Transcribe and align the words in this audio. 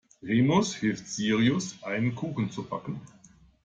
Remus 0.23 0.75
hilft 0.77 1.07
Sirius, 1.07 1.83
einen 1.83 2.15
Kuchen 2.15 2.49
zu 2.49 2.63
backen. 2.63 2.99